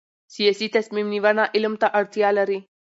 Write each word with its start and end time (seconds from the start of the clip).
سیاسي 0.35 0.67
تصمیم 0.75 1.07
نیونه 1.13 1.43
علم 1.55 1.73
ته 1.81 1.87
اړتیا 1.99 2.29
لري 2.37 2.59